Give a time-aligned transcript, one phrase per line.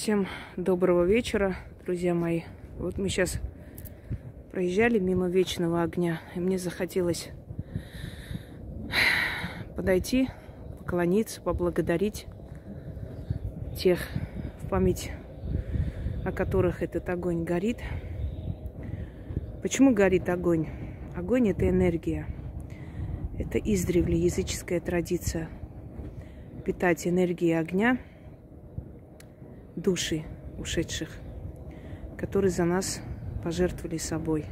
[0.00, 2.42] Всем доброго вечера, друзья мои.
[2.78, 3.40] Вот мы сейчас
[4.52, 7.30] проезжали мимо вечного огня, и мне захотелось
[9.74, 10.28] подойти,
[10.78, 12.26] поклониться, поблагодарить
[13.76, 13.98] тех,
[14.62, 15.10] в память
[16.24, 17.78] о которых этот огонь горит.
[19.62, 20.68] Почему горит огонь?
[21.16, 22.26] Огонь– это энергия.
[23.36, 25.48] Это издревле языческая традиция
[26.64, 27.98] питать энергией огня–
[29.78, 30.24] души
[30.58, 31.08] ушедших,
[32.16, 33.00] которые за нас
[33.42, 34.44] пожертвовали собой.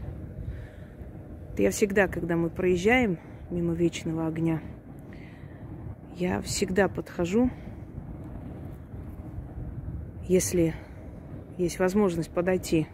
[1.59, 3.19] Я всегда, когда мы проезжаем
[3.51, 4.61] мимо вечного огня,
[6.17, 7.51] я всегда подхожу,
[10.29, 10.75] если
[11.59, 12.87] есть возможность подойти,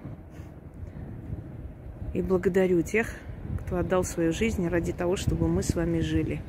[2.14, 3.08] и благодарю тех,
[3.60, 6.42] кто отдал свою жизнь ради того, чтобы мы с вами жили.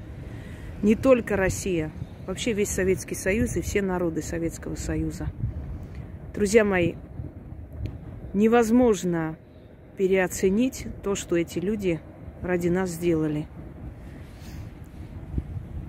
[0.82, 1.92] Не только Россия,
[2.28, 5.28] вообще весь Советский Союз и все народы Советского Союза–
[6.34, 6.96] Друзья мои,
[8.34, 9.38] невозможно
[9.98, 12.00] переоценить то, что эти люди
[12.42, 13.46] ради нас сделали.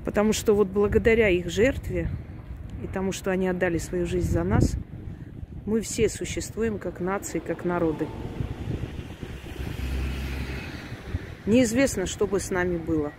[0.05, 2.09] Потому что вот благодаря их жертве
[2.83, 4.77] и тому, что они отдали свою жизнь за нас,
[5.65, 8.07] мы все существуем как нации, как народы.
[11.47, 13.15] Неизвестно, что бы с нами было,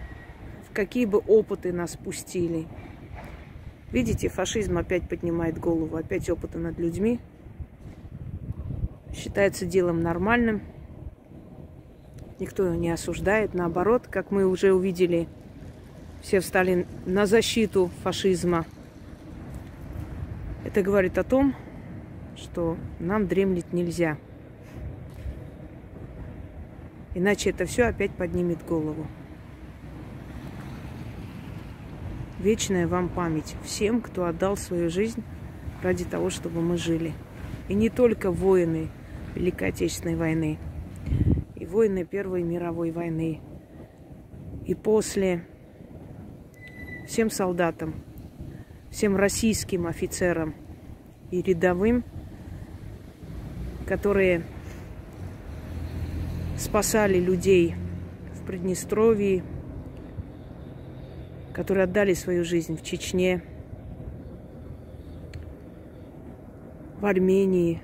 [0.70, 2.68] в какие бы опыты нас пустили–
[3.92, 7.20] Видите, фашизм опять поднимает голову, опять опыты над людьми.
[9.14, 10.62] Считается делом нормальным.
[12.40, 13.54] Никто не осуждает.
[13.54, 15.28] Наоборот, как мы уже увидели,
[16.22, 18.66] все встали на защиту фашизма.
[20.66, 21.56] Это говорит о том,
[22.36, 24.18] что нам дремлить нельзя.
[27.14, 29.08] Иначе это все опять поднимет голову.
[32.46, 35.24] Вечная вам память всем, кто отдал свою жизнь
[35.82, 37.12] ради того, чтобы мы жили.
[37.70, 38.90] И не только воины
[39.34, 40.60] Великой Отечественной войны,
[41.56, 43.42] и воины Первой мировой войны,
[44.64, 45.44] и после
[47.08, 47.96] всем солдатам,
[48.92, 50.54] всем российским офицерам
[51.32, 52.04] и рядовым,
[53.88, 54.44] которые
[56.60, 57.74] спасали людей
[58.36, 59.44] в Приднестровье,
[61.56, 63.42] которые отдали свою жизнь в Чечне,
[67.00, 67.82] в Армении,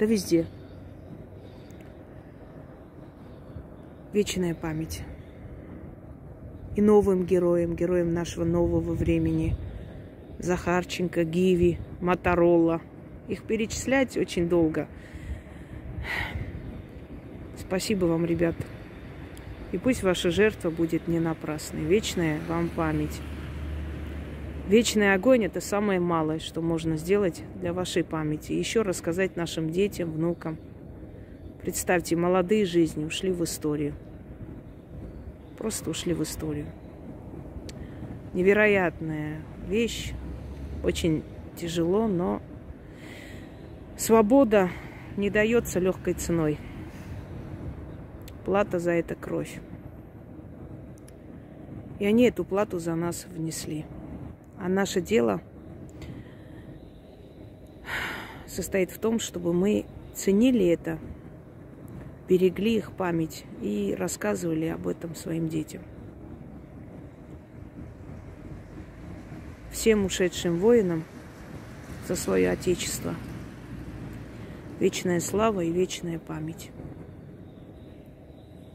[0.00, 0.46] да везде.
[4.12, 5.02] Вечная память.
[6.74, 9.54] И новым героям, героям нашего нового времени.
[10.40, 12.80] Захарченко, Гиви, Моторола.
[13.28, 14.88] Их перечислять очень долго.
[17.56, 18.64] Спасибо вам, ребята.
[19.72, 21.82] И пусть ваша жертва будет не напрасной.
[21.82, 23.20] Вечная вам память.
[24.68, 28.52] Вечный огонь– это самое малое, что можно сделать для вашей памяти.
[28.52, 30.58] Еще рассказать нашим детям, внукам.
[31.62, 33.94] Представьте, молодые жизни ушли в историю.
[35.56, 36.66] Просто ушли в историю.
[38.32, 40.12] Невероятная вещь.
[40.84, 41.24] Очень
[41.56, 42.40] тяжело, но
[43.96, 44.70] свобода
[45.16, 46.58] не дается легкой ценой.
[48.48, 49.60] Плата за это кровь.
[51.98, 53.84] И они эту плату за нас внесли.
[54.58, 55.42] А наше дело
[58.46, 60.98] состоит в том, чтобы мы ценили это,
[62.26, 65.82] берегли их память и рассказывали об этом своим детям.
[69.70, 71.04] Всем ушедшим воинам
[72.06, 73.14] за свое Отечество
[74.80, 76.70] вечная слава и вечная память.